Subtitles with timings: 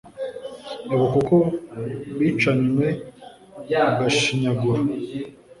[0.93, 1.37] ibuka uko
[2.17, 2.87] bicanywe
[3.89, 4.81] agashinyaguro